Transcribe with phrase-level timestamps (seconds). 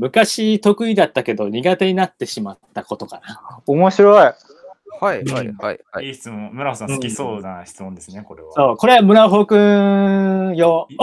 [0.00, 3.60] 昔得意だったけど苦手になってしまったことかな。
[3.66, 4.32] 面白い。
[5.00, 6.06] はいはいはいはい。
[6.06, 6.50] いい質問。
[6.52, 8.52] 村尾さん好きそうな質問ですね、これは。
[8.52, 10.88] そう、これは村尾くんよ。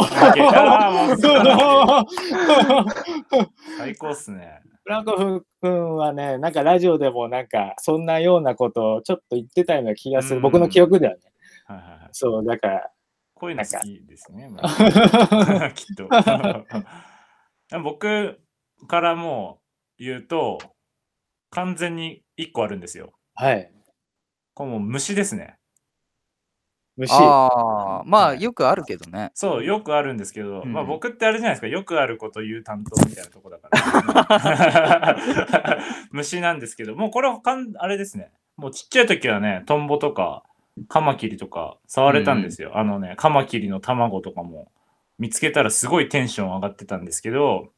[3.78, 4.62] 最高っすね。
[4.86, 10.38] 村尾くんはね、なんかラジオでもなんかそんなようなことをちょっと言ってたような気がする。
[10.38, 11.20] うん僕の記憶ではね。
[11.66, 12.10] はいはいはい。
[12.14, 12.90] そう、だから、
[13.36, 14.50] こういうの好きですね。
[15.76, 16.08] きっと。
[17.84, 18.40] 僕
[18.88, 19.60] からも
[19.98, 20.60] 言うと、
[21.50, 23.14] 完全に1個あるんですよ。
[23.36, 23.72] はい。
[24.54, 25.58] これもう虫ですね。
[26.98, 27.12] 虫。
[27.14, 29.32] ああ、まあよくあるけどね。
[29.36, 35.18] そう、よくあるんですけど、うんまあ僕ってあれじゃないですか、よくあること言う担当みたいなとこだから。
[36.12, 38.32] 虫なんですけど、もうこれはかんあれですね。
[38.58, 40.44] もうちっちゃい時はね、トンボとか、
[40.90, 42.78] カマキリとか触れたんですよ。
[42.78, 44.72] あのね、カマキリの卵とかも
[45.20, 47.72] 見つけたらすごいテンション上がってたんですけど、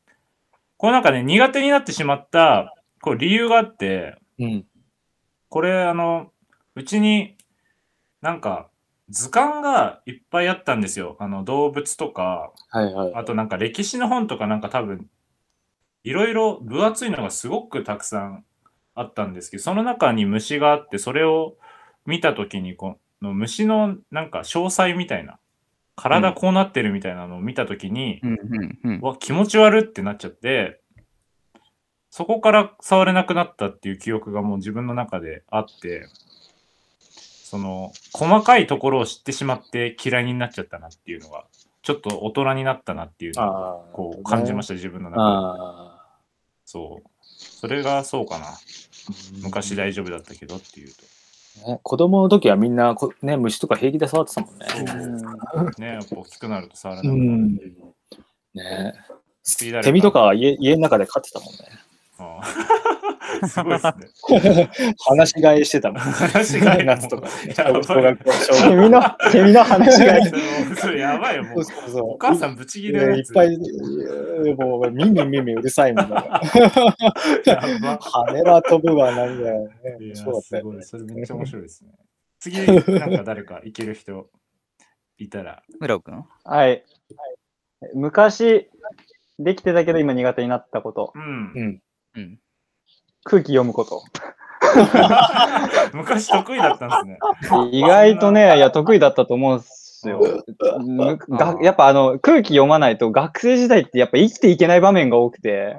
[0.80, 4.66] これなんかね、苦手になってしまった、これ理由があって、うん。
[5.50, 6.32] これあの、
[6.74, 7.36] うちに
[8.22, 8.70] なんか
[9.10, 11.18] 図鑑がいっぱいあったんですよ。
[11.20, 13.14] あの動物とか、はいはい。
[13.14, 15.10] あとなんか歴史の本とかなんか多分、
[16.06, 18.46] いろいろ分厚いのがすごくたくさん
[18.96, 21.58] あったんですけど、その中に虫があって、それを
[22.06, 25.40] 見たときにこの虫のなんか詳細みたいな、
[26.00, 29.06] 体こうなってるみたいなのを見たときに、うんうんうんう。
[29.06, 30.80] わ、気持ち悪ってなっちゃって、
[32.10, 36.08] そこから触れなくなったっていう記憶がもう自分の中であって、
[37.00, 41.46] その、細かいところを知ってしまって嫌いになっちゃったなっていうのが、
[41.82, 43.90] ちょっと大人になったなっていうのを。
[43.94, 45.22] こう感じました、自分の中で。
[45.22, 46.06] あ
[46.66, 47.10] そう。
[47.22, 48.46] それがそうかな。
[49.42, 51.19] 昔大丈夫だったけどっていうと。
[51.66, 51.80] あ、ね。
[51.84, 54.66] 子供の時はみんなこ、ね、虫とか平気で触ってたもんね。
[55.78, 57.20] ね、やっぱ大きくなると触らないう。
[58.54, 58.94] ね
[59.44, 61.60] 次誰かセミとかは家家の中で飼ってたもんね。
[62.18, 62.99] ああ
[63.48, 64.70] すごいですね。
[65.06, 66.00] 話し飼いしてたもん。
[66.00, 67.76] 話し飼いも夏とか セ学
[68.76, 69.02] ミの、
[69.32, 70.26] セミの話がいい。
[70.76, 71.64] それやばいよ、もう校。
[71.64, 73.30] そうそうお母さんぶち切れるやつ。
[73.30, 73.58] いっぱい、
[74.56, 76.42] もう、耳耳うるさいもんだ。
[78.02, 80.16] 羽は飛ぶわ、なんだよね。
[80.16, 81.08] そうだったよねすごい。
[81.08, 81.92] それめっちゃ面白いですね。
[82.40, 84.30] 次、なんか誰かいける人
[85.18, 85.62] いたら。
[85.80, 86.84] 村尾くんはい。
[87.94, 88.70] 昔、
[89.40, 91.14] できてたけど今苦手になったこと。
[91.16, 91.82] うん
[92.16, 92.20] う。
[92.20, 92.40] ん。
[93.26, 93.32] うん。
[93.32, 94.04] 空気読むこと。
[95.94, 97.70] 昔得意だったんですね。
[97.72, 100.20] 意外とね、いや、得意だったと思うんですよ。
[100.80, 105.78] むがやっぱあの、空気読まないと学生時代ってやっぱ生きていけない場面が多くて。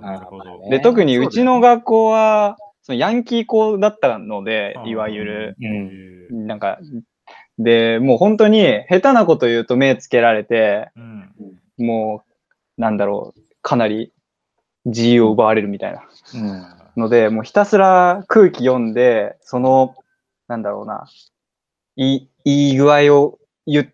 [0.00, 0.60] なるほど。
[0.60, 5.56] ねで、特にそうちの学校は、そのヤンキー校だったのでいわゆる、
[6.30, 6.46] うん。
[6.46, 6.78] なんか、
[7.58, 11.84] で、もう本当に下手なこと言うと目つけられて、うん。
[11.84, 12.24] も
[12.78, 14.12] う、なんだろう、かなり
[14.84, 16.07] 自由を奪われるみたいな。
[16.34, 16.66] うん。
[16.96, 19.94] ので、もうひたすら空気読んで、その、
[20.48, 21.08] なんだろうな、
[21.96, 23.90] いい、いい具合をゆ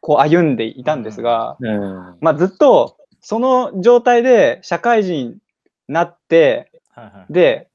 [0.00, 2.18] こう歩んでいたんですが、うん。
[2.20, 5.36] まあずっとその状態で社会人に
[5.88, 7.32] なって、はいはい。
[7.32, 7.68] で、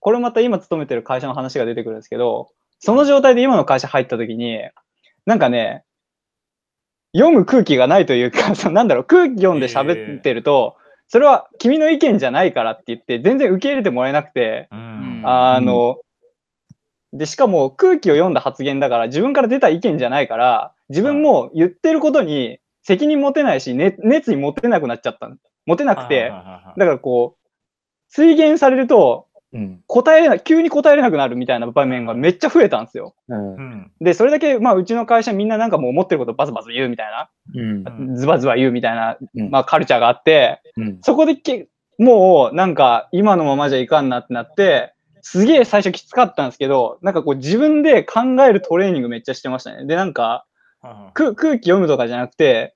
[0.00, 4.60] これまた今勤めてる会社の話が出てくるんですけど、その状態で今の会社入った時に、
[5.26, 5.84] なんかね、
[7.14, 10.76] 読む空気がないというか、 なんだろう、空気読んで喋ってると、
[11.12, 15.22] それは君の意見じゃないからって言って、全然受け入れてもらえなくて、うん。
[15.26, 15.98] あの、
[17.12, 25.36] で、しかも空気を読んだ発言だから、自分から出た意見じゃないから、自分も言ってることに責任持てないし、ね、熱意持てなくなっちゃったの。
[25.66, 27.48] 持てなくはいて、だからこう、
[28.08, 29.82] 追減されると、うん。
[29.86, 33.14] 答えれない、急に答えれなくなるみたいな場面がめっちゃ増えたんですよ。
[33.28, 33.60] うんう。
[33.60, 33.92] ん。
[34.00, 37.84] で、それだけ、まあ、うちの会社みんななんかもう思ってることバズバズ言うみたいな、うん。
[37.86, 40.98] うんズバズバ言うみたいな、うんまあ、カルチャーがあって、うん。
[41.02, 41.68] そこでけ、
[41.98, 49.86] もう、なんか、今のままじゃいかんなってなって、すげえ最初きつかったんですけど、なんかこう自分で考えるトレーニングめっちゃしてましたね。
[49.86, 50.44] で、なんか、
[51.14, 52.74] 空気読むとかじゃなくて、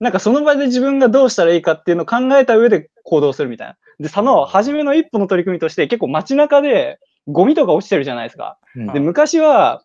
[0.00, 3.76] なんかその場で自分がどうしたらいいかっていうのを考えた上で行動するみたいな。
[4.00, 6.98] で、その初めの一歩の取り組みとして結構街中で
[7.28, 8.58] ゴミとか落ちてるじゃないですか。
[8.74, 9.82] うんで、昔は、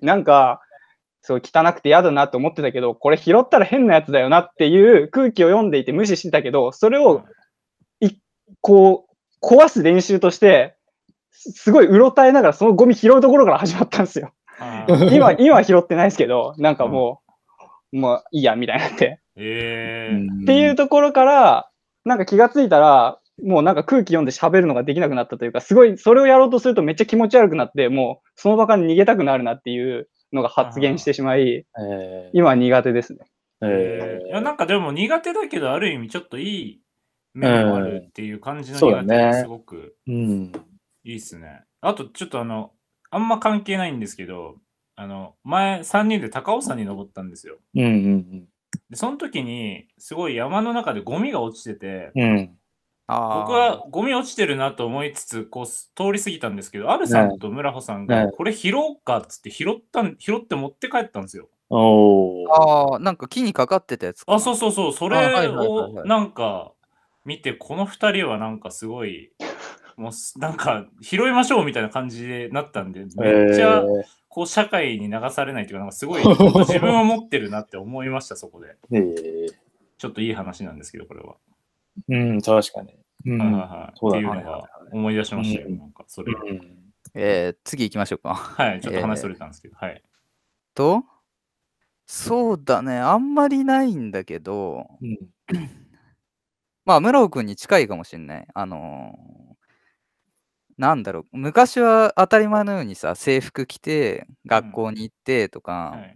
[0.00, 0.60] なんか、
[1.28, 7.24] そう汚くて嫌だなって思ってたけど、これ拾ったら変なやつだよなっていう空気を読んでいて無視してたけど、それを
[8.60, 9.06] こ
[9.42, 10.76] う、壊す練習として、
[11.30, 14.32] すすごいうろたえながらそのゴミ拾うところから始まったんですよ。
[15.12, 17.20] 今、今は拾ってないですけど、なんかも
[17.92, 19.20] う、もういいや、みたいになって。
[19.36, 20.42] ええ。
[20.42, 21.70] っていうところから、
[22.04, 33.20] なんか気がついたら、もうなんか空気読んで喋るのができなくなったというか、すごい、それをやろうとするとめっちゃ気持ち悪くなって、もうその場から逃げたくなるなっていうのが発言してしまい、え今は苦手ですね。
[33.62, 36.80] ーえーいやなんかでも苦手だけどある意味ちょっといい
[37.34, 40.52] 面もあるっていう感じの苦手がすごくうん。
[41.04, 41.62] いいっすね。
[41.80, 42.72] あと、ちょっとあの、
[43.10, 44.56] あんま関係ないんですけど、
[44.94, 47.58] あの、前3人で高尾山に登ったんですよ。
[47.74, 48.48] うんうん
[48.90, 52.57] で、その時に、すごい山の中でゴミが落ちてて、うん。
[53.08, 61.48] 僕はゴミ落ちてるなと思いつつ、こう、通り過ぎたんですけど、アルさんと村穂さんが、ねこれ拾おうかっつって拾ったん、拾って持って帰ったんですよ。
[61.70, 64.36] あー、なんか木にかかってたやつかな。
[64.36, 66.72] あ、そうそうそう、そあはいれはいはいをはいなんか
[67.24, 69.32] 見て、この二人はなんかすごい、
[69.96, 73.82] もうすなんか拾いましょうみたいな感じになったんで、めっちゃ
[74.28, 76.22] こう社会に流されないというか、なんかすごい
[76.68, 78.76] 自分を持ってるなって思いました、そこで。
[78.92, 79.54] えー
[80.00, 81.34] ちょっといい話なんですけど、これは。
[82.08, 82.97] うん、確かに。
[83.24, 83.38] うん。
[83.38, 83.98] はいはいはい。
[83.98, 86.32] そうだねっていうのが思い出しましたよ、うんなんかそれ
[87.14, 88.34] えー次行きましょうか。
[88.34, 90.02] はい、ちょっと話それたんですけど、はい。
[90.74, 91.04] と、
[92.06, 95.18] そうだね、あんまりないんだけど、うん。
[96.84, 98.48] まあ、村尾くんに近いかもしんない。
[98.54, 99.58] あのー
[100.78, 105.60] なんだろう、昔は当たり前のようにさ、制服着て、学校に行ってと
[105.90, 106.06] はか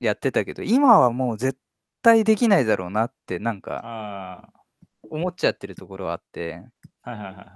[0.00, 1.58] い、やってたけど、今はもう絶
[2.02, 4.61] 対できないだろうなって、なんかあ
[5.12, 6.62] 思っちゃってるところはあって、
[7.02, 7.46] あ、はいはいはいはい。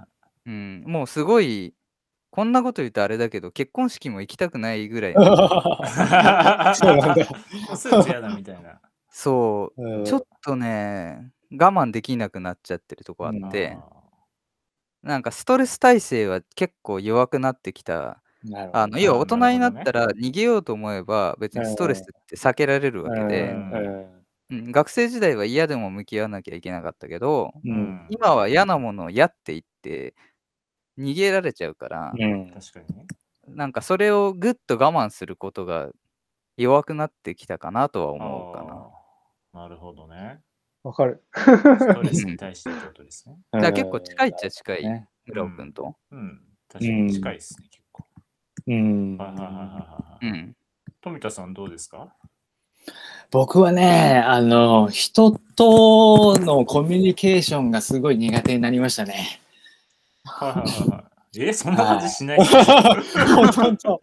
[0.45, 1.73] うん、もうすごい、
[2.29, 7.25] こんなこと言うとあれだけど、結婚式も行きたくないぐらいそうの、なんだ。
[7.75, 8.79] スーツやだみたいな。
[9.09, 10.05] そう、うん。
[10.05, 13.77] ちょっとね、我慢できなくなっちゃってるとこあって、
[15.01, 18.21] なんかストレス耐性は結構弱くなってきた。
[18.43, 18.79] なるほど。
[18.79, 24.16] あの要は大人になったら逃げようと思えば別にストレスって避けられるわけで、うん
[24.49, 28.07] うん学生時代は嫌でも向き合わなきゃいけなかったけど、ううんん。
[28.09, 30.15] 今は嫌なものを嫌って言って
[30.97, 33.07] 逃げられちゃうから、うん確かにね。
[33.47, 35.91] なんかそれをぐっと我慢することが
[36.57, 38.89] 弱くなってきたかなとは思うかな。
[39.53, 40.41] なるほどね。
[40.83, 41.23] わかる。
[41.33, 43.39] ストレスに対してってことですね。
[43.53, 45.95] だから結構近いっちゃ近い、ね村尾くんと。
[46.11, 46.41] うん。
[46.69, 48.05] 確かに近いですね、結構。
[48.67, 49.57] うんはいはいはいはい
[50.13, 50.27] はい。
[50.27, 50.55] うん。
[51.01, 52.15] 富田さんどうですか？
[53.29, 59.41] 僕はね、あの、人とのコミュニケーションがすごい苦手になりましたね。
[60.23, 61.17] はいはいはいはい。
[61.39, 63.99] え、そんな感じしない 本当本当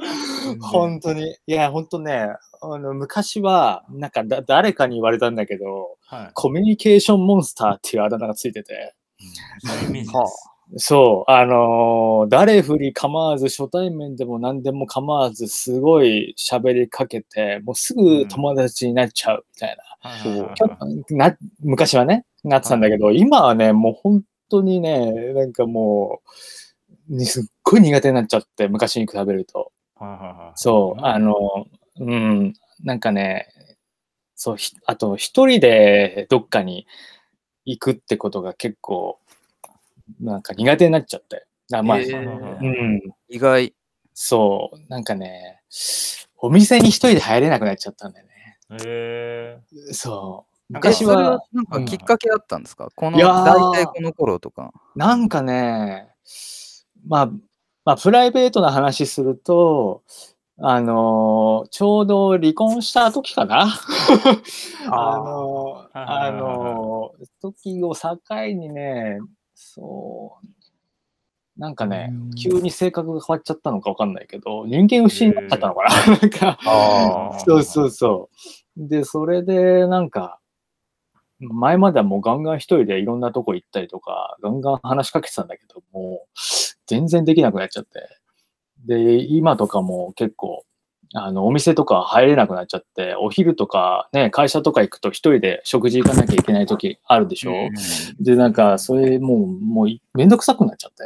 [0.60, 1.36] 本当に。
[1.46, 2.28] いや、本当ね、
[2.60, 6.30] あの昔は、なんかだ誰かに言われたんだけど、はい。
[6.34, 8.94] コミュニケーションモンスターっていうあだ名がついてて、
[9.64, 10.53] そういうイメージです。
[10.76, 20.10] そう、あのー誰振り構わず、初対面でも何でも構わず、すごい喋りかけて、もうすぐ友達になっちゃうみたいな。
[20.10, 20.46] はいはいはい。
[20.48, 26.20] はいちょっとな昔はね、なってたんだけど、今はね、もう本当にね、なんかも
[27.08, 29.70] う、にすっごい苦手になっちゃって、昔に比べると。
[29.96, 30.52] はいはいはい。
[30.56, 31.34] そう、んあの、
[32.00, 33.48] うん、なんかね、
[34.34, 36.86] そう、ひあと一人でどっかに
[37.64, 39.18] 行くってことが結構、
[40.20, 41.46] なんか苦手になっちゃって。
[41.72, 43.74] あまあ、へうーん、意外。
[44.12, 45.62] そう、なんかね、
[46.38, 48.58] お店に一人で入れなくなっちゃったんだよね。
[48.84, 49.58] え
[49.92, 50.72] そう。
[50.72, 54.72] 昔えそれはは、なんかきっかけあったんですか、このいやー大体この頃とか。
[54.94, 56.08] なんかね、
[57.06, 57.26] まあ、
[57.84, 60.02] まあ、プライベートな話すると、
[60.58, 63.66] あのちょうど離婚した時かな
[64.88, 68.18] あのはいはいあの時を境
[68.54, 69.18] にね、
[69.54, 76.18] そう、なんかね、急に性格が変わっちゃったのかわかんないけど、人間不信になっちゃったのかな。
[76.18, 76.58] なんか、
[77.46, 78.28] そうそうそ
[78.76, 78.88] う。
[78.88, 80.40] で、それで、なんか、
[81.38, 86.38] 前まではもうガンガン一人でいろんなとこ行ったりとか、ガンガン話しかけてたんだけど、もう
[86.86, 88.00] 全然できなくなっちゃって。
[88.86, 90.64] で、今とかも結構、
[91.12, 97.52] あの、お店とか入れなくなっちゃって、お昼とかね、会社とか行くと一人で食事行かなきゃいけない時あるでしょ、
[98.20, 101.04] で、なんか、それもう、もうめんどくさくなっちゃって。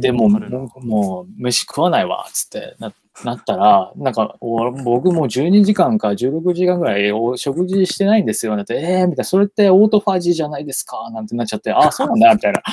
[0.00, 2.92] でもう、もう飯食わないわ、つってな
[3.24, 12.62] なったら、なんか、お僕もう12時間か16時間ぐらいお食事してないんですよ、なんて、えー、みたいな、それってオートファジーじゃないですか、なんてなっちゃって、あ、そうなんだ、みたいな。
[12.64, 12.72] あ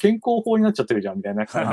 [0.00, 1.64] 健康法になっちゃってるじゃん、みたいな感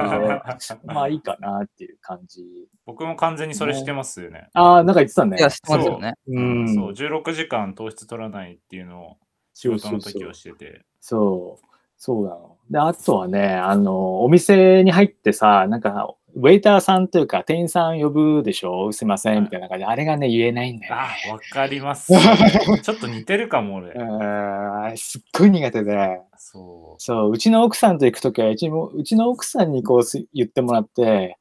[0.60, 2.44] じで、 まあいいかなっていう感じ。
[2.86, 4.50] 僕も完全にそれしてますよね。
[4.54, 5.42] ああ、なんか言ってたねい。
[5.42, 6.14] や、知ってますよね。
[6.28, 6.76] うん。
[6.76, 9.18] そう、16時間糖質取らないっていうのを
[9.54, 10.82] 仕事の時はしてて。
[11.00, 11.66] そう、
[11.98, 12.58] そうなの。
[12.70, 18.92] で、あとはね、あの、お店に入ってさ、なんか、ウェイターさんというか、店員さん呼ぶでしょ？
[18.92, 22.12] すいません、みたいな感じで、あれがね、言えないんだよあね。、わかります。
[22.82, 23.92] ちょっと似てるかも、俺。
[23.92, 31.38] うんすっごい苦手で、そそう、うちの奥さんと行くときは、うちも、うちの奥さんにこうす言ってもらって、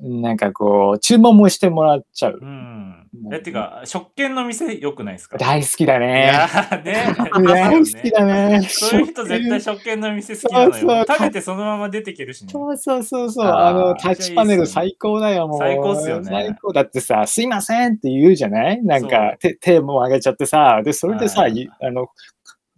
[0.00, 2.44] なんかこう、注文もしてもらっちゃうう。
[2.44, 3.08] ん。
[3.30, 5.36] え、てか、食券の店良くないですか？
[5.36, 6.26] 大好きだいね。
[6.26, 7.14] やーね。
[7.44, 8.62] 大好きだね。
[8.68, 11.04] そういう人絶対食券の店好きなのよ。
[11.06, 12.50] 食べてそのまま出てけるしね。
[12.50, 13.46] そうそうそうそう。
[13.46, 15.58] あの、タッチパネル最高だよ、もう。
[15.58, 16.72] 最高っすよね最高。
[16.72, 18.82] だってさ、すいませんって言うじゃない？
[18.82, 22.08] なんそか、手、手も上げちゃってさ、で、それでさ、あの、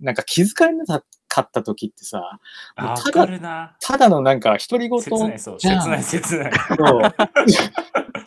[0.00, 1.02] なんか気遣いな
[1.34, 2.38] かった時ってさ、
[2.76, 3.76] あ、わただ。
[3.80, 5.60] ただのなんか独り言切ない、そう。
[5.60, 6.52] 切ない、切ない。
[6.76, 7.00] そう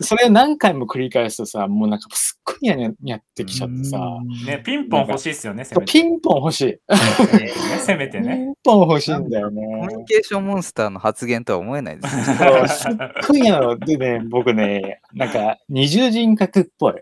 [0.00, 3.98] それを何回も繰り返すとさ、もうなんかすっごい嫌にやってきちゃってさ、
[4.46, 5.64] ね、ピンポン欲しいっすよね。
[5.86, 6.78] ピンポン欲しい。
[7.80, 8.36] せめてピね。
[8.50, 10.04] ンポン欲しいんだよコミュねニ。
[10.04, 12.22] ケーションモンスターの発言とは思えないですね。
[12.24, 12.92] そうすっ
[13.26, 13.78] ごい嫌なの。
[13.78, 16.94] でね、僕ね、なんか二重人格っぽい。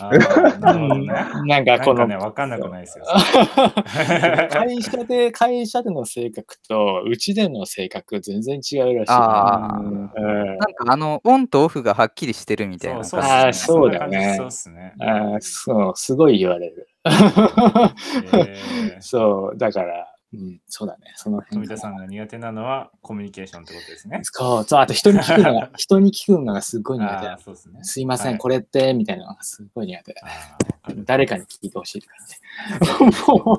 [0.00, 1.06] なるほどね。
[1.46, 3.04] なんかこのなんかね、わかんなくないですよ。
[4.50, 9.12] 会社で、会社での性格と、うちでの性格全然違うらしい。
[9.12, 13.58] あーうんなんかあの、オンとオフがはっきりしてるみたいなそう感じ。
[13.58, 14.94] そうっすねあーそうだねそうっすね。
[15.00, 16.88] あーそう、すごい言われる。
[17.04, 21.56] えー そう、だから、うん、そうだね、その辺。
[21.56, 24.20] 富田さんが苦手なのはコミュニケーションってことですね。
[24.24, 27.38] そう、そう、あと人に聞くのが、 人に聞くのがすごい苦手あだあ、。
[27.38, 27.84] そうですね。
[27.84, 30.14] すいません、はいこれって、みたいなのがすごい苦手。
[30.22, 33.32] あーわかる誰かに聞いてほしいって感じ。
[33.32, 33.58] もう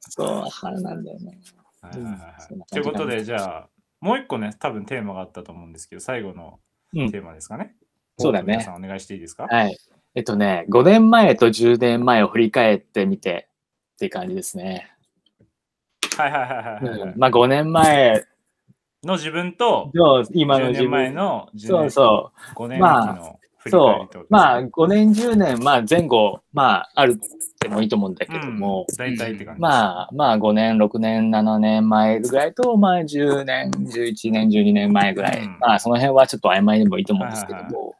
[0.00, 1.38] そう、腹なんだよね。
[2.70, 3.68] ということで、じゃあ、
[4.00, 6.60] もう一個ね、多分テーマがあったと思うんですけど、最後の
[6.94, 7.74] うんテーマですかね。
[8.18, 9.76] そうだね皆さんお願いしていいですかはい。
[10.14, 13.48] えっとね、5年前と10年前を振り返ってみて
[14.00, 14.90] っていう感じですね。
[16.16, 17.14] はいはいはいはいはい。
[17.18, 18.24] まあ5年前
[19.04, 21.16] の自分と、の今の10自年前分。
[21.16, 22.54] の10そう年そう。
[22.54, 23.32] 5年まあ
[23.68, 24.26] そう。
[24.30, 27.16] まあ5年、10年、まあ前後、まああるっ
[27.58, 29.60] てもいいと思うんだけども、うん大体って感じ。
[29.60, 35.42] まあまあ5年、6年、7年前ぐらいと、まあ10年、11年、12年前ぐらい。
[35.42, 37.94] うんまあその辺はちょっと曖昧でもいいと思うんですけどはいはいも、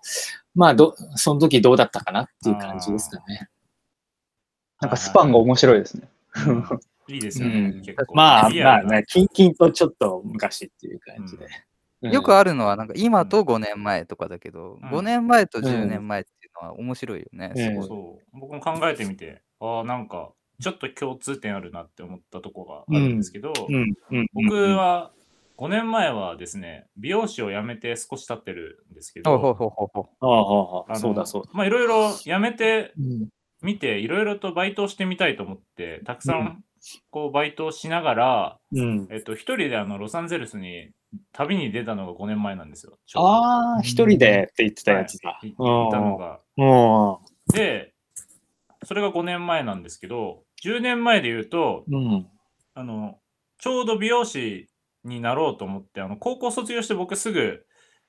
[0.54, 3.50] まあど、その時どうだったかなっていう感じですかね。
[4.80, 6.08] なんかスパンが面白いですね。
[6.46, 6.64] うん
[7.08, 7.54] いいですよね。
[7.54, 11.44] うん結構まあまあね、キンキンとちょっと昔っていう感じで。
[11.44, 11.50] うん
[12.02, 17.52] よくあるのは、なんか今と5年前とかだけど、うん5年前と10年前っていうのは面白いよね。
[17.54, 17.86] すごい。
[17.86, 18.38] そう。
[18.40, 20.30] 僕も考えてみて、ああ、なんか、
[20.62, 25.10] ちょっと共通点あるなって思ったとこがあるんですけど、うんうん僕は
[25.58, 30.26] 5年前はですね、美容師を辞めて少し経ってるんですけほうほうど、ほうほうほう。
[30.26, 30.32] ああ
[30.78, 31.50] あああのそうだそうだ。
[31.52, 32.94] まあいろいろ辞めて
[33.62, 36.64] うんみて、いろいろとバイトをしてみたいと思って、たくさうんん
[37.10, 40.90] こうバイトをしながら、うん、えっと、一人であのロサンゼルスに
[41.32, 42.98] 旅に出たのが5年前なんですよ。
[43.16, 45.38] ああ、一人でって言ってたやつだ。
[45.40, 46.40] はい行ったのが。
[46.56, 47.92] もで、
[48.84, 52.26] それが5年前なんですけど、10年前で言うと、う、うん。
[52.74, 53.18] あの、
[53.58, 54.68] ちょうど美容師
[55.04, 57.66] になろうと思って、あの、高校卒業して僕すぐ、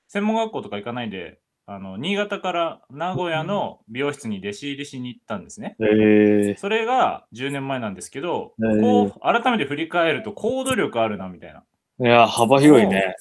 [0.08, 5.75] 専門学校とか行かないで、あの、新潟から名古屋の美容室に弟子入りしに行ったんですね。
[5.80, 11.63] ええそれが10年前なんですけど、へーこう、改めて振り返ると行動力あるな、みたいな。
[12.00, 13.15] いや、幅広いね。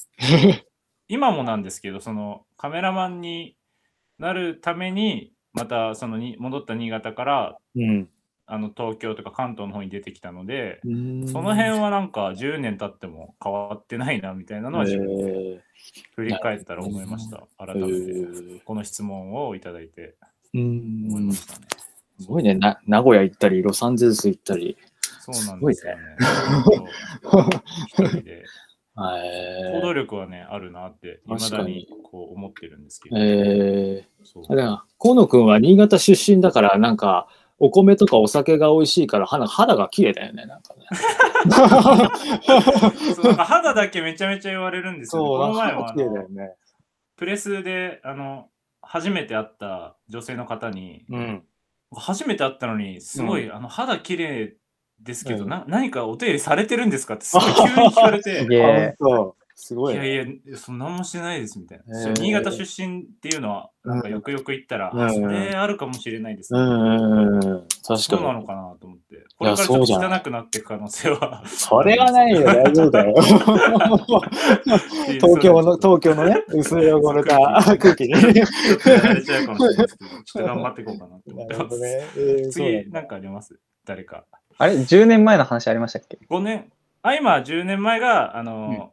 [1.08, 3.56] 今もなんですけど、そのカメラマンに
[4.18, 8.08] なるために、またそのに戻った新潟からうん。
[8.52, 10.80] あの東京とか関東の方に出てきたので、
[11.26, 15.60] そその辺はなんか10年経っても変わってないなみたいなのは自分でえ
[16.16, 17.44] 振り返ったら思いました。
[17.58, 20.16] 改めてーこの質問をいただいて
[20.52, 21.32] うん思いま。
[21.32, 21.66] したね。
[22.18, 22.54] すごいね。
[22.56, 24.76] な名古屋行ったり、ロサンゼルス行ったり。
[25.20, 26.02] そうなんですよね。
[27.86, 28.44] 一人で
[29.00, 33.16] え行動力はね、あるなって、いまだにこう思ってるんですけど。
[33.16, 37.28] えそうー、だから河野くんは新潟出身だから、なんか、
[37.60, 40.86] お米とかお酒が美味しいから肌肌が綺麗だよね、なんかね。
[43.14, 45.28] そうなんか 肌だけめちゃめちゃ言われるんですよ、ね。
[45.28, 46.54] そう、この前はね。
[47.16, 48.48] プレスであの
[48.80, 51.44] 初めて会った女性の方に、うん。
[51.94, 54.56] 初めて会ったのに、すごい、うあの肌綺麗
[55.00, 58.46] ですけど、うんな何かお手入れされてるんですかってすごい急に聞かれて
[59.60, 60.40] す、ごい、いやね。
[60.46, 62.00] いや、そんなんもしてないですみたいな。
[62.02, 66.60] へー新潟出身っていうのは、なんかよくよく言ったら、うんあそれあるかもしれないですね。
[66.60, 67.40] うんうんうん。
[67.86, 68.40] 確そうなかに。
[68.40, 69.16] のかなと思って。
[69.38, 71.42] これからちょっと汚くなっていく可能性は。
[71.46, 73.14] それはないよ、大丈夫だよ。
[75.20, 77.38] 東京の、東京のね、薄汚れた
[77.76, 78.14] 空気に。
[78.14, 78.32] ちょっ
[78.82, 81.60] とやられちゃうかもしれないですけど、ちょっと頑張っていこうかなって思ってます。
[81.60, 81.88] なるほどね。
[82.16, 83.58] えー次、ななんかあります？
[83.84, 84.24] 誰か。
[84.58, 86.70] あれ ?10 年前の話ありましたっけ？5年、
[87.02, 88.92] あ、今10年前が、あの、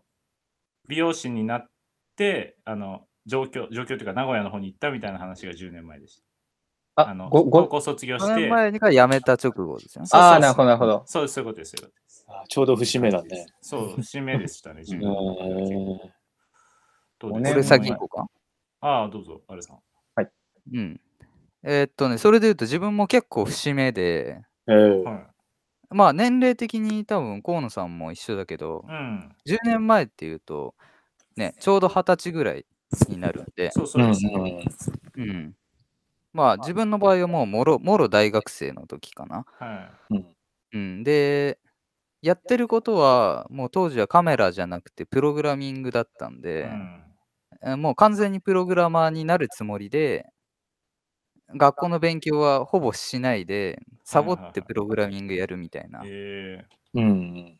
[0.88, 1.70] 美容師になっ
[2.16, 6.22] て、あの、上京、上京というか名古屋の方に行ったみたいな話が10年前でし
[6.96, 7.04] た。
[7.04, 10.08] ああ、の、ご、ご、高校卒業5して年、前が辞めた直後ですよね。
[10.08, 11.04] そうそうああ、なるほど、なるほど。
[11.06, 11.76] そうです、そういうことです。
[11.76, 13.46] そういうことですあちょうど節目だね。
[13.62, 15.14] そう、節目でしたね、10う年前。
[15.14, 16.18] ん。
[17.20, 18.28] 五年これ先行こうか。
[18.82, 19.80] ああ、どうぞ、あれさん。
[20.74, 21.00] うん。
[21.64, 25.28] えーっとね、それで言うと自分も結構節目で、えーはい。
[25.90, 29.36] まあ年齢的に多分河野さんも一緒だけど、うん。
[29.46, 30.76] 10年前っていうと、
[31.38, 32.66] ね、ちょうど20歳ぐらい
[33.10, 34.26] になるんで、そうそうです。
[34.28, 35.56] うんうんうん。
[36.34, 39.46] まあ自分の場合はもうもろもろ大学生の時かな。
[39.60, 39.90] は
[40.74, 41.04] うん。
[41.04, 41.60] で、
[42.22, 46.42] やってることはもう当時はカメラじゃなくてプログラミングだったんい。
[46.42, 47.04] で、うん。
[47.64, 50.26] えもう完全にプログラマーになるつもりで、
[51.56, 57.58] 学校の勉強はほぼしないで、サボってプログラミングやるみたいな、えうん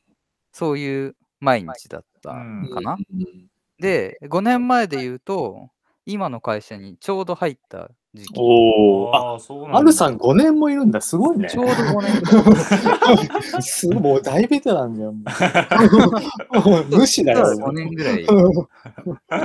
[0.52, 2.94] そういう毎日だったうんかな。
[2.94, 3.48] うん
[3.80, 5.70] で、5年前で言うと、
[6.06, 8.34] 今の会社にちょうど入った時期。
[8.34, 9.16] ー、おお。
[9.16, 9.78] あ、ああ、そうなんだ。
[9.80, 11.02] アルさん5年もいるんだ。
[11.02, 11.60] すごいねち。
[11.60, 12.02] ょうど5
[13.54, 13.62] 年。
[13.62, 15.24] すごい、もう大ベテランじゃん。
[16.90, 17.44] 無視だよ。
[17.44, 18.26] 5年ぐらいい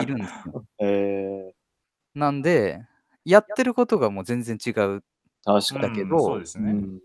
[0.06, 0.64] るんですよ。
[0.80, 1.52] え
[2.14, 2.80] なんで、
[3.24, 4.72] やってることがもう全然違う。
[4.72, 5.02] ー、
[5.44, 5.94] 確かに。
[5.94, 6.72] だけどうんそうですね。
[6.72, 7.00] うん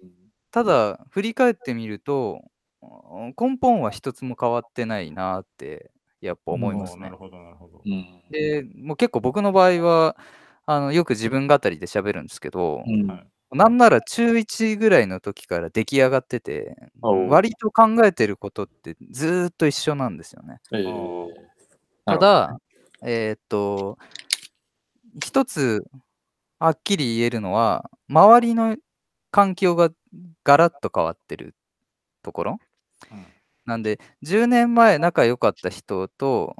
[0.49, 2.41] ただ、振り返ってみると、
[2.81, 2.85] う
[3.21, 7.17] ん根本は一つも変わってないなって、やっぱ思いますねおーなる。
[7.17, 7.81] ほど、なるほど。
[7.85, 10.15] うんで、もう結構僕の場合は、
[10.65, 20.59] あのよく自分語りで喋るんですけど、うんはいなんなら中1ぐらいの時から出来上がってて、割と考えてることってずーっと一緒なんですよね。
[20.73, 21.27] えー
[22.05, 22.59] ただ、
[23.03, 23.97] えーっと、
[25.23, 25.85] 一つ
[26.59, 28.77] はっきり言えるのは、周りの
[29.31, 29.91] 環境が
[30.43, 31.55] ガラッと変わってる
[32.23, 32.59] ところ？
[33.11, 33.25] うん
[33.67, 36.55] なんで、10年前仲良かった人と、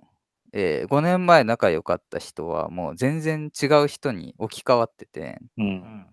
[0.52, 5.64] え5年前仲良かった人はもう全然違う人に置き換わってて、う。
[5.64, 6.08] うんん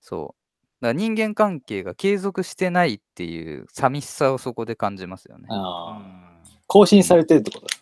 [0.00, 0.82] そう。
[0.82, 5.46] だから人間関係が継続してないっていう寂しさをそこで感じますよね。
[6.66, 7.72] 更新されてるってことだ。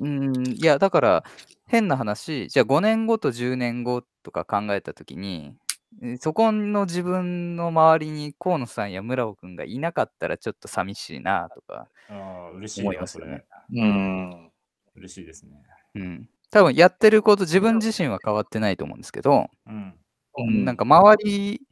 [0.00, 1.24] うん、いや、だから
[1.72, 5.56] 変な話、じゃあ5年後と10年後とか考えたときに、
[6.02, 13.84] えそこの自分の周りに河野さんや村尾くんがいなかったらちょっと寂しいなとか、ああ、嬉しい思いな、それますよね。
[13.84, 14.50] うん。
[14.96, 15.62] 嬉しいですね。
[15.94, 19.94] うん、多分やってること、自分自身は変わってないと思うんですけど、うん。
[20.36, 21.62] うんなんか周り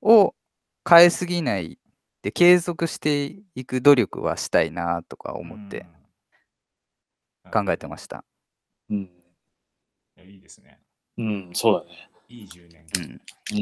[0.00, 0.34] を
[0.88, 1.78] 変えすぎない
[2.22, 5.84] で継続していく努力はしたいなとか思って
[7.52, 8.24] 考えてました。
[10.24, 10.78] やいいですね。
[11.18, 12.08] うん、そうだね。
[12.28, 12.86] いい10年。
[12.98, 13.00] う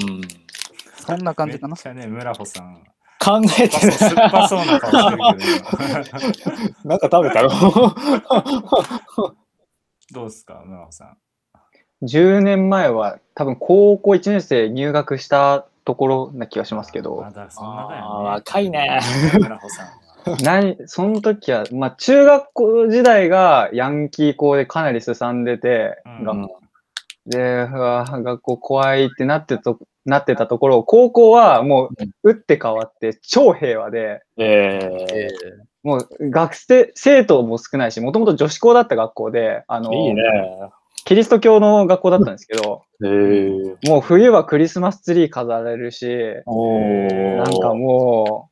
[0.09, 0.22] ん、うん。
[0.96, 1.75] そんな感じかな？
[1.75, 1.83] めっ。
[1.83, 2.85] ちゃね、村穂さん。
[3.25, 3.92] 考えてる。
[3.92, 5.05] 酸っぱそうな顔し
[5.57, 5.68] て
[6.29, 6.53] るけど。
[6.88, 7.51] なんか食べたの
[10.12, 11.16] どうですか、村穂さん
[12.05, 18.29] ？10年前は多分高校1年生入学したところな気がしますけどま、だそんなだよね。
[18.31, 19.01] 若いね。
[19.35, 20.01] 村穂さんは。
[20.42, 26.24] 何、その時は、まあ中学校時代がヤンキー校でかなりすさんでて、うん。
[26.24, 26.61] 学校。
[27.26, 31.90] で、学校怖いってなってとなってたところ、高校はも
[32.24, 35.28] う打って変わって超平和で、え
[35.82, 40.22] もう学生、生徒も少ないし、もともと女子校だった学校で、あの、ー、いいね。
[41.04, 48.50] キリスト教の学校だったんですけど、 えー、もう冬はクリスマスツリー飾られるし、なんかも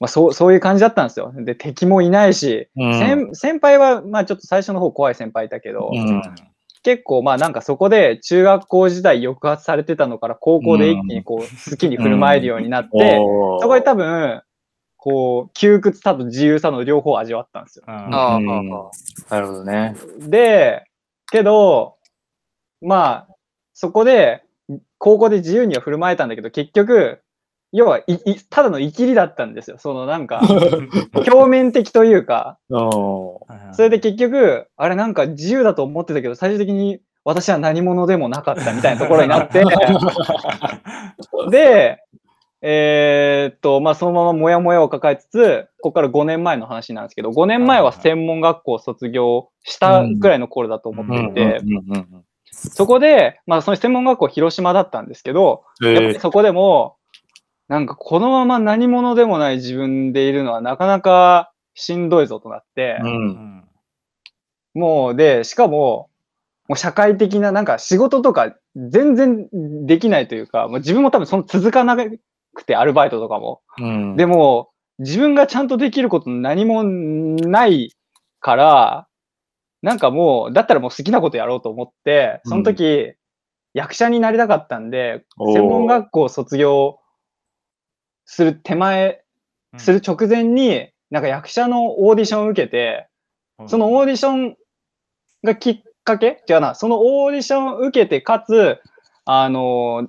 [0.00, 1.32] まあ、そうそういう感じだったんですよ。
[1.34, 6.22] で、敵もいないし、うん先先輩は、まあちょっと最初の方怖い先輩いたけど、うん
[6.82, 14.42] 結構まあなんかそこで中学校時代抑圧されてたのから高校で一気にこう好きに振る舞えるようになって、おーそこで多分、
[14.96, 17.84] こう、窮屈さと自由さの両方を味わったんですよ。
[17.86, 18.90] うんああ、うんあ
[19.30, 19.94] あなるほどね。
[20.18, 20.84] で、
[21.30, 21.96] けど、
[22.80, 23.34] まあ、
[23.72, 24.42] そこで、
[24.98, 27.20] 高校で自由には振る舞えたんだけど、結局、
[27.76, 29.76] 要はいいただのイキリだったんですよ。
[29.78, 30.40] そのなんか、
[31.14, 39.62] 表面的というか、おそれで結局、あれなんか自由だと思ってたけど、最終的に私は何者でもなかったみたいなところになって、
[41.50, 42.02] で、
[42.62, 51.60] えーっと、まあ、そのままモヤモヤを抱えつつ、ここから5年前の話なんですけど、5年前は専門学校を卒業したぐらいの頃だと思っていて、
[52.52, 56.96] そこで、まあ、その専門学校広島だったんですけど、やっぱりそこでも、
[57.68, 63.28] なんかこのまま何者でもない自分でいるのはなかなかしんどいぞとなって、ーううん。
[63.28, 63.64] ん
[64.74, 66.10] もうで、しかも、
[66.68, 69.48] もう社会的な、なんか仕事とか全然
[69.86, 73.62] できないというか、もう自分も多分その続かなくて、アルバイトとかも。
[73.78, 74.16] うん。
[74.16, 77.92] でも、自分がちゃんとできること何もない
[78.40, 79.06] から、
[79.82, 83.14] なんかもう、だったらもう好きなことやろうと思って、その時、
[83.72, 86.98] 役者になりたかったんで、専門学校を卒業
[88.26, 89.22] する手前、
[89.78, 93.08] する直前に、なんか役者のオーディションを受けて、
[93.66, 94.56] そのオーディション
[95.44, 98.78] がきっかけ違うな、そのオーディションを受けて、かつ、
[99.24, 100.08] あの、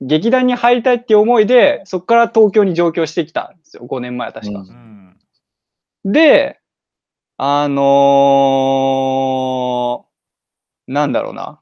[0.00, 3.84] 劇団に入りたいっていう思いで、そこから東京に上京してきたんですよ。
[3.86, 4.60] 5年前、確か。
[4.60, 4.68] うん
[6.04, 6.12] うん。
[6.12, 6.60] で、
[7.36, 11.60] あのーなんだろうな。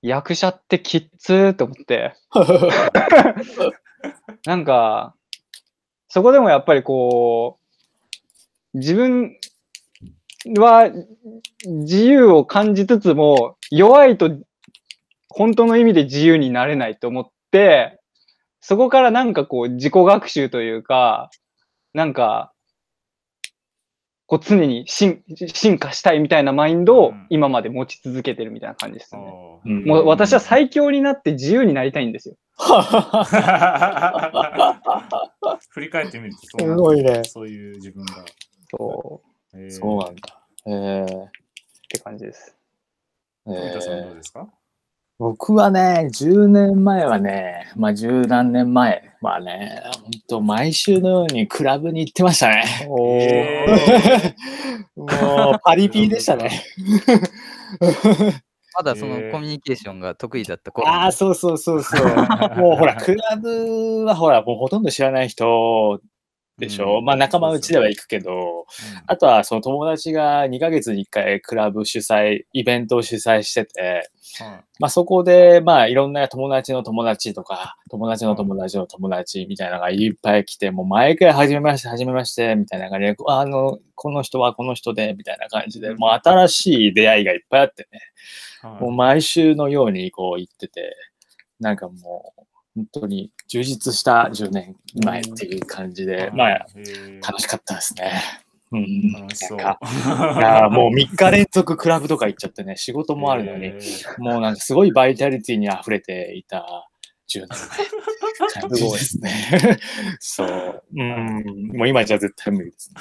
[0.00, 2.14] 役者ってきっつーと思って、
[4.46, 5.14] なんか、
[6.08, 7.58] そこでもやっぱりこ
[8.74, 9.36] う、自分
[10.58, 10.90] は
[11.66, 14.30] 自由を感じつつも、弱いと
[15.28, 18.00] 本当の意味で自由になれないと思って、
[18.60, 21.30] そこからなんかこう自己学習というか、
[21.94, 22.52] なんか、
[24.26, 29.20] こう常に進進化したいみたいなマインドをうん今まで持ち続けてるみたいな感じですね。
[29.66, 32.36] うんもう私は最強になって自由になりたいんですよ。
[35.70, 37.22] 振り返ってみるとそうすごいね。
[37.24, 38.24] そういう自分が。
[38.70, 39.20] そ
[39.54, 39.58] う。
[39.58, 40.22] えーそうなんだ。
[40.66, 41.30] えーっ
[41.90, 42.56] て感じです。
[43.46, 44.48] え富田さんどーうですか？
[45.18, 52.64] 僕はね、10年前はね、まあ十何年前はね、本当毎週のようにクラブに行ってましたね。
[52.88, 53.66] おえ
[54.96, 55.08] もう
[55.62, 56.50] パリピでしたね。
[58.74, 62.06] まだそのコミュニケーションが得意だった頃ああ、そうそうそうそう。
[62.56, 66.00] もうほら、クラブはほら、もうほとんど知らない人
[66.58, 66.98] でしょ？
[66.98, 67.04] うん。
[67.04, 68.66] まあ仲間内では行くけど、
[69.06, 74.10] あとはその友達が2ヶ月に1回クラブ主催、イベントを主催してて、
[74.78, 88.00] まあそこでまあいろんな友達の友達とか、友達の友達の友達みたいなのがいっぱい来て、もう毎回初めまして、初めまして、みたいな感じで、あの、この人はこの人で、みたいな感じで、もう新しい出会いがいっぱいあってね。
[88.80, 90.94] もう毎週のようにこう行ってて、
[91.60, 92.41] なんかもう
[92.74, 96.66] 本当に充実した10年前っていう感じで、まあ
[97.26, 98.12] 楽しかったですね。
[98.72, 99.12] うん。
[99.12, 99.58] 楽しそう。
[99.60, 106.88] いやーもう3日連続クラブとか行っちゃってね、仕事もあるのに、えーもうなんかすごいバイタリティに溢れていた
[107.28, 109.78] 10年前って感じですね。
[110.20, 110.82] そう。
[110.96, 111.68] うん。
[111.76, 113.00] もう今じゃ絶対無理ですね。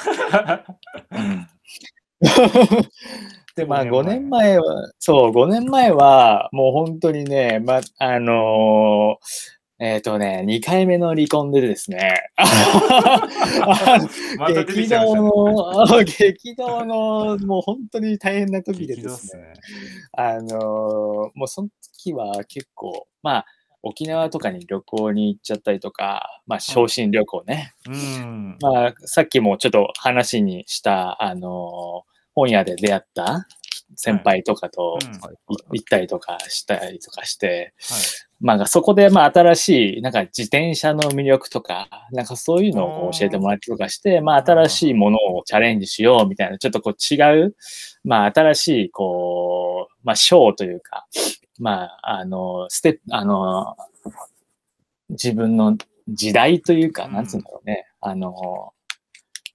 [1.12, 1.48] うん
[3.56, 12.13] で、まあ5 5年年前は、そう、5年前は、もう本当にね、ま、あのーえっ、とね、2回目の離婚でですね、
[14.38, 15.15] また出て激動。
[15.15, 19.54] の、 激動の、もう本当に大変な時でですね、すね。
[20.13, 20.60] あのー
[21.34, 23.46] もうその時は結構、まあ、
[23.82, 27.74] 沖縄とかに旅行に行っちゃったりとか、まあ、昇進旅行ね。
[27.88, 28.58] うん。
[28.62, 33.46] まあ、さっきもちょっと話にした、あのー本屋で出会った
[34.02, 34.98] 先輩とかと
[35.72, 38.00] 行ったりとかしたりとかして、はい。
[38.40, 47.56] まあ、そこで、まあ、新しい、なんか自転車の魅力とか、なんかそういうのを教えてもらったりとかして、まあ、新しいものをチャレンジしようみたいな、ちょっとこう違う、
[48.04, 51.06] まあ、新しい、こう、まあ、ショーというか、
[51.60, 53.78] まあ、あの、ステップ、あの、
[55.10, 57.14] 自分の時代というか、うん。
[57.14, 58.74] なんつうんだろうね、あの、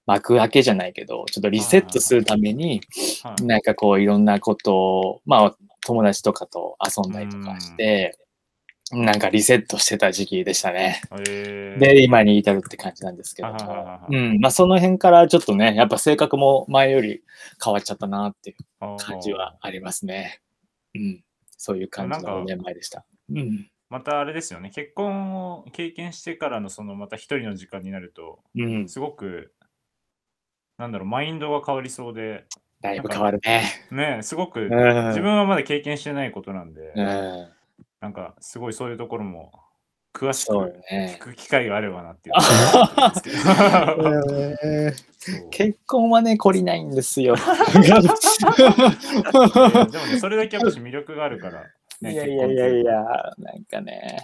[0.07, 2.81] 幕開けじゃないけど、ちょっとリセットするために、
[3.23, 8.17] はいなんかこういろんなことを、まあ友達とかと遊んだりとかして、
[8.91, 11.01] なんかリセットしてた時期でしたね。
[11.27, 13.49] えーで、今に至るって感じなんですけど
[14.09, 14.39] うん。
[14.39, 17.21] まあその辺からちょっとね、やっぱ性格も前より
[17.63, 20.41] 変わっちゃったなっていう感じはありますね。
[20.95, 21.23] うん。
[21.57, 23.05] そういう感じのなんか5年前でした。
[23.29, 23.69] うん。
[23.89, 28.87] またあれですよね、結婚を経験してからのそのまた一人の時間になると、うん。
[28.87, 29.53] すごく、
[30.77, 32.45] なんだろう、マインドが変わりそうで、
[32.81, 33.63] だいぶ変わるね。
[33.91, 34.69] ね、すごくうん。
[35.07, 37.47] 自分はまだ経験してないことなんで、うん。
[37.99, 39.51] なんかすごいそういうところも
[40.13, 41.17] 詳しく聞ね。
[41.19, 42.35] く機会があればなっていう
[45.49, 47.35] 結婚はね、懲りないんですよ。
[47.73, 47.91] で
[49.97, 51.63] もね、それだけやっぱし魅力があるから、
[52.01, 53.03] ね、いやいやいやい結や、
[53.39, 54.17] なんかね、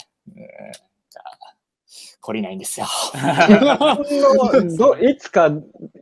[2.24, 2.88] 懲りないんですよ。
[3.16, 5.52] の どいつか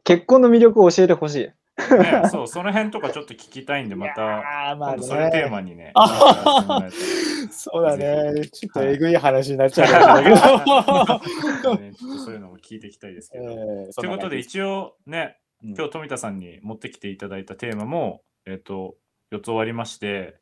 [0.03, 1.49] 結婚の魅力を教えてほしい。
[1.97, 5.49] ね、そう、その辺とかちょっと聞きたいんで、また、まあ今度それテーね。
[5.49, 5.93] マにね、
[7.49, 8.45] そうだね。
[8.51, 10.35] ちょっとはいえぐい話になっちゃうんだけど。
[11.71, 13.45] ら ねちょっとそういうのも聞いていきたいですけど。
[13.45, 18.95] えーということで、一応ね、うん今日富田さんに持ってきていただいたテーマも、えっ、と、
[19.31, 20.39] 4つ終わりまして、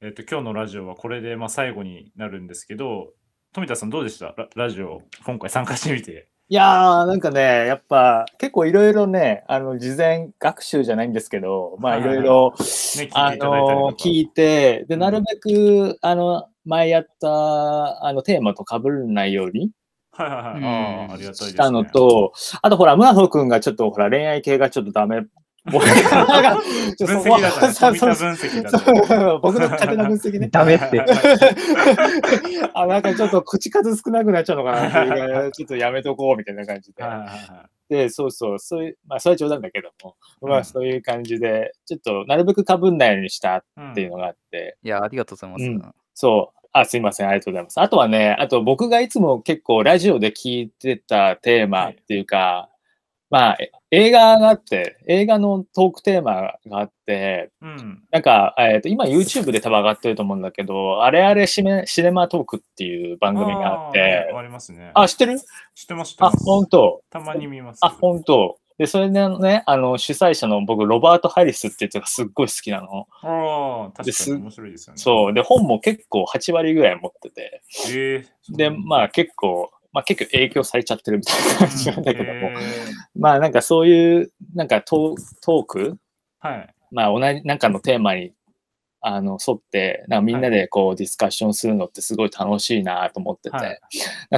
[0.00, 3.12] えっ、と、今日のラジオはこれでまあ最後になるんですけど、
[3.54, 4.34] 富田さんどうでした？
[4.36, 6.26] ララジオ、今回参加してみて。
[6.48, 12.52] いやー、なんかね、やっぱ結構いろいろね、あの、事前学習じゃないんですけど、まあいろいろ、
[13.14, 13.36] あ。
[13.36, 19.70] の聞いて、で、うんなるべく、あの、前やった、あの、テーマと被らないように
[20.10, 20.56] はいはいはい。
[20.56, 21.50] うんああ、ありがたいです、ね。
[21.50, 25.22] したのと、あとほら、ムラホ君がちょっとほら、恋愛系がちょっとダメっ
[25.70, 30.48] 僕が分析だから、分析だ僕の勝手な分析ね。
[30.48, 31.04] ダメって。
[32.74, 37.02] あ、なんかちょっと口数少なくなっちゃうのかなっていうちょっとやめとこうみたいな感じで。
[37.02, 45.64] はいはいはで、そうそう、そういう、まあ、それは冗談だけども、まあ、うんそういう感じで、ちょっと、なるべく被んないようにしたいうんっていうのがあって、いや、ありがとうございます。
[45.64, 47.80] うんそう、あ、すいません、ありがとうございます。
[47.80, 52.68] あとはね、あと僕がいつも結構ラジオで聞いてたテーマっていうか、
[53.34, 58.04] まあ、え映画があって、映画のトークテーマがあって、うん。
[58.12, 64.92] なんか、えーと今 YouTube で多分上がってると思うんだけど、あれあれシネシネマトークっていう番組があってー、ありますね。
[64.94, 65.40] あ、知ってる？
[65.40, 66.44] 知ってます、知ってあま、す。
[66.44, 67.80] 本当たまに見ます。
[67.82, 73.06] あ、本当で、それでね、あの、主催者の僕、ロバート・ハリスっていう人がすっごい好きなの。
[73.22, 75.00] ああ、確かに面白いですよね。
[75.00, 75.32] そう。
[75.32, 82.58] で、本も結構8割ぐらい持ってて、えー、で、まあ結構、まあ結構影響されちゃってるみたいな感じなんだけども、えー。
[83.14, 85.96] まあなんかそういう、なんかトーク？
[86.40, 86.74] はい。
[86.90, 88.32] まあ同じ、なんかのテーマに、
[89.00, 93.78] あの、沿って、なんかみんなでこうディスカッションするのってすごい楽しいなと思ってて、はい。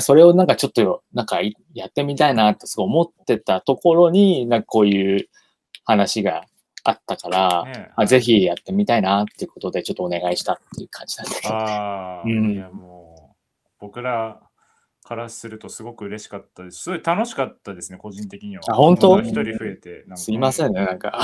[0.00, 5.28] それをなんかちょっと、なんかいやってみたいなってすごい思ってたところに、なんかこういう
[5.84, 6.44] 話が
[6.84, 11.54] あったから、ねあぜひやってみたいなっていうことでちょっとお願いしたっていう感じなんだけど。
[11.54, 12.52] ああ、うん。
[12.52, 13.36] いやもう、
[13.80, 14.40] 僕ら
[15.06, 16.82] からするとすごく嬉しかったです。
[16.82, 18.62] すごい楽しかったですね、個人的には。
[18.68, 19.20] あ本当？
[19.20, 20.04] 一人増えて。
[20.06, 21.18] なんかすいませんね、なんか。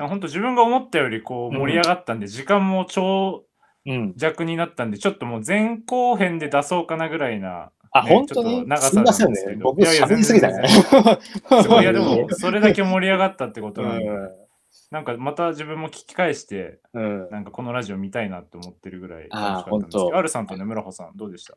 [0.00, 3.44] 本当自分が思ったよりこう盛り上がったんで、時間も超
[3.86, 4.14] うん。
[4.16, 7.70] 弱になったんで、ちょっともう前後編で出そうかなぐらいな。
[7.92, 8.50] あ、ね本当に？
[8.50, 9.56] ちょっと長さすいませんなんですけど。
[9.56, 10.68] ね僕いやいや喋りすぎたね。
[10.68, 14.48] すごい、いやでも、 それだけ盛り上がったってことなんで、う
[14.90, 16.98] なんかまた自分も聞き返して、ん。
[16.98, 17.30] うん。
[17.30, 21.54] なんかこのラジオ見たいなって思ってるぐらい楽しかったんですけど、本当アルさんとね、村穂さん、どうでした？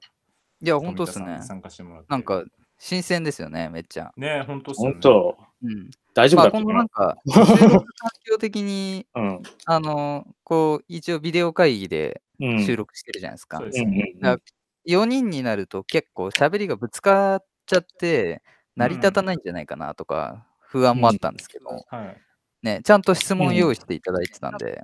[0.66, 1.40] いや、本当ですね。
[1.42, 2.08] 参加してもらって。
[2.10, 2.44] なんか、
[2.80, 4.12] 新鮮ですよね、めっちゃ。
[4.18, 5.90] ね、本当っすよね本当うん。
[6.14, 9.44] 大丈夫まあ、だったかなこのなんか、環境的に、 うん。
[9.66, 12.66] あの、こう、一応ビデオ会議でうん。
[12.66, 13.58] 収録してるじゃないですか。
[13.58, 14.14] そうですうんね。
[14.20, 14.42] うんうん。
[14.88, 18.42] 4人になると結構喋りがぶつかっちゃって、
[18.76, 22.18] 成り立たないんじゃないかなとか、不安もあったんですけど、はい。
[22.62, 24.84] ね、ちゃんと質問用意していただいてたんで、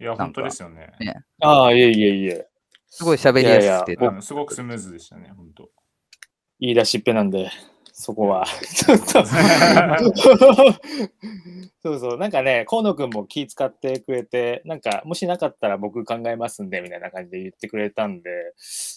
[0.00, 0.92] いや、本当ですよね。
[1.00, 2.49] ねああ、いえいえいえ。
[2.90, 5.70] すごい喋りやすくて、いやいやうんすごくスムーズでしたね、本当。
[6.58, 7.50] 言い出しっぺなんで、
[7.92, 8.44] そこは。
[8.74, 9.24] ちょっと
[11.82, 18.30] そうそう、なんかね、河野くんも気遣ってくれて、なんか、もしなかったら僕考えますんで、みたいな感じで言ってくれたんで、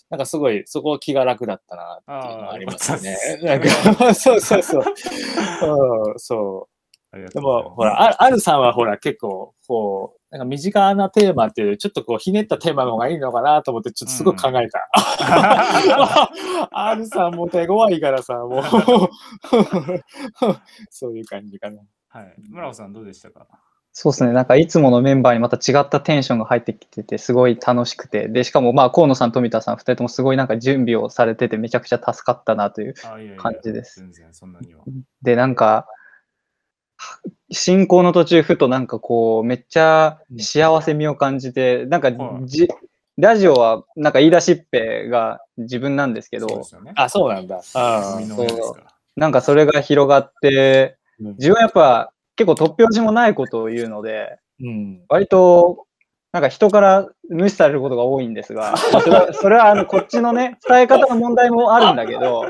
[0.09, 4.83] なんかすごい、そこ気が楽だったなっていうのはありますねなんか、そうそうそう。
[6.11, 6.67] うんそ
[7.13, 7.29] う。
[7.29, 14.89] でも、ほら、ああるさんはほら、結構、こう、なんか身近なテーマっていうより、ちょっとこう、ひねったテーマの方がいいのかなと思って、ちょっとすごい考えた。
[16.71, 18.63] あるさんも手強いからさ、もう、
[20.89, 21.83] そういう感じかな。
[22.07, 22.33] はい。
[22.49, 23.45] 村尾さん、どうでしたか？
[23.91, 24.33] そうですね。
[24.33, 28.27] なんかいつものメンバーにまた違ったテンションが入ってきてて、すごい楽しくて。
[28.27, 32.95] で、しかもまあ河野さん、富田さん、二人ともすごいなんか準備をされててめちゃくちゃ助かったなという。
[33.05, 34.81] あいやいや感じです全然そんなには。
[35.21, 35.85] で、なんか、
[37.51, 42.67] 進行の途中、ふとなんかこう、めっちゃ幸せ味を感じて、なんかはいじ、
[43.17, 46.47] ラジオはなんか言い出しっぺが自分なんですけど。
[46.95, 47.61] あ、そうなんだ。
[47.75, 48.87] あ海の上ですから。
[49.15, 55.01] なんかそれが広がって、うん自分はやっぱ結構突拍子もないことを言うので、うん。
[55.07, 55.85] 割と、
[56.31, 62.45] なんか人から無視されることが多いんですが、それはそれはあのこっちのね、伝え方の問題もあるんだけど、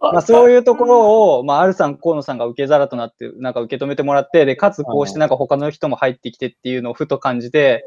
[0.00, 7.86] まあ、そういうところを、まあ、アルさん、河野さんが受け皿となって、なんか受け止めてもらって、で、かつこうしてなんか他の人も入ってきてっていうのをふと感じて、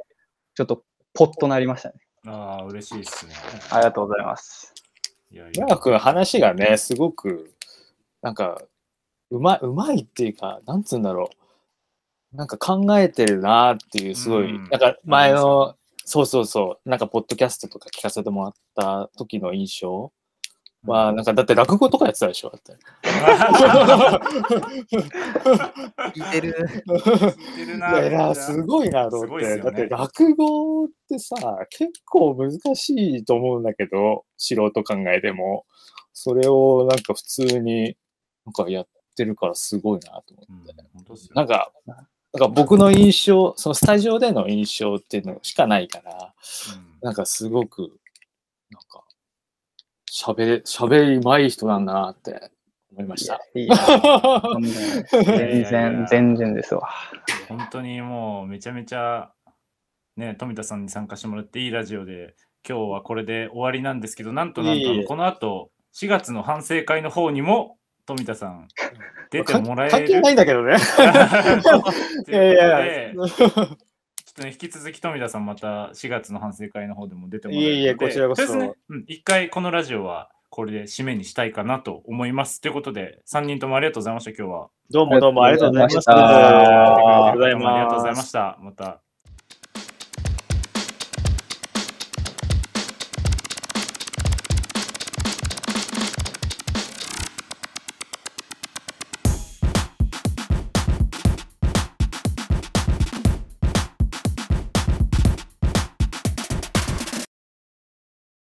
[0.53, 1.95] ちょっとポッとなりましたね。
[2.27, 3.33] ああ、嬉しいですね。
[3.71, 4.73] ありがとうございます。
[5.31, 7.51] いやいや長くん話がね、すごく、
[8.21, 8.61] なんか、
[9.31, 11.31] うまい、うまいっていうか、なんつうんだろ
[12.33, 12.37] う。
[12.37, 20.11] なんか考えてるなっていう、すごい、うんなんか前の、そうそうそう、なんかポッドキャストとか聞かせてもらった時の印象
[20.85, 22.73] は、なんかだって落語とかやってたでしょだって。
[26.13, 26.55] 聞いてる。
[26.85, 27.91] 聞いてるいな。
[27.99, 29.57] やいや、すごいなと思って。
[29.57, 31.35] ねだって落語ってさ、
[31.69, 35.65] 結構難しいと思うんだけど、素人考えても。
[36.13, 37.97] それをなんか普通に
[38.45, 40.73] なんかやってるからすごいなと思うんって。
[40.93, 42.05] 本当っすよなんか、なん
[42.39, 46.33] か僕の印象、そのスタジオでの印象っていうのしかないから、
[46.75, 47.81] うんなんかすごく、
[48.71, 49.03] なんか、
[50.13, 52.51] 喋れ、喋り上手い人なんだなって
[52.91, 53.39] 思いました。
[53.55, 53.67] 全
[55.63, 56.87] 然や、全然ですわ。
[57.49, 59.31] 本当にもうめちゃめちゃ、
[60.15, 62.35] ね、富田さんに参加してもらっていいラジオで、
[62.67, 68.67] 今日はこれで終わりなんですけど、なんとなんとこの後、4月の反省会の方にも富田さん、
[69.31, 70.75] 出てもらえる関係ないんだけどね。
[72.27, 82.61] といやいやょっとね、引き続き富田さん、また4月の反省会の方でも出てもらえるので、いえいえこちらこそとりあえずね、うん、一回このラジオはこれで締めにしたいかなと思います。
[82.61, 84.69] ということで、3人ともありがとうございました、今日は。
[84.89, 86.11] どうもどうもありがとうございました。
[86.13, 88.57] ありがとうございました。
[88.61, 89.01] また